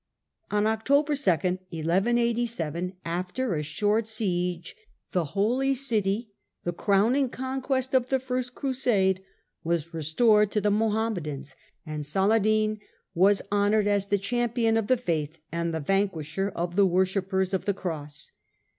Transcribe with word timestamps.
On 0.49 0.65
October 0.65 1.13
2nd, 1.13 1.59
1187, 1.69 2.93
after 3.05 3.53
a 3.53 3.61
short 3.61 4.07
siege, 4.07 4.75
the 5.11 5.25
Holy 5.37 5.75
City, 5.75 6.31
the 6.63 6.73
crowning 6.73 7.29
conquest 7.29 7.93
of 7.93 8.09
Capture 8.09 8.15
of 8.15 8.25
the 8.27 8.33
F^irst 8.33 8.53
Crusade, 8.55 9.23
was 9.63 9.93
restored 9.93 10.49
to 10.53 10.59
the 10.59 10.71
Mohammedans, 10.71 11.53
by 11.85 11.91
the 11.91 11.95
and 11.97 12.03
Saladin 12.07 12.79
.was 13.13 13.43
honoured 13.51 13.85
as 13.85 14.07
the 14.07 14.17
champion 14.17 14.75
of 14.75 14.87
the 14.87 14.95
2 14.95 15.01
"1187^''*" 15.01 15.05
faith 15.05 15.37
and 15.51 15.71
the 15.71 15.79
vanquisher 15.79 16.49
of 16.55 16.75
the 16.75 16.87
worshippers 16.87 17.53
of 17.53 17.65
the 17.65 17.73
cross. 17.75 18.31